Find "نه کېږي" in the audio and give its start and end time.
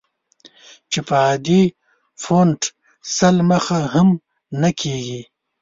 4.61-5.21